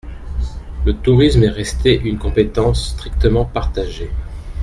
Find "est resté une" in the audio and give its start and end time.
1.43-2.17